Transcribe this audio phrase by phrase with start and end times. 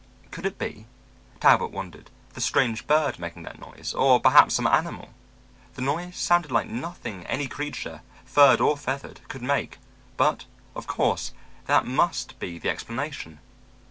[0.31, 0.87] Could it be,
[1.39, 3.93] Talbot wondered, the strange bird making that noise?
[3.93, 5.09] Or perhaps some animal?
[5.75, 9.77] The noise sounded like nothing any creature, furred or feathered, could make,
[10.17, 10.45] but,
[10.75, 11.33] of course,
[11.67, 13.41] that must be the explanation.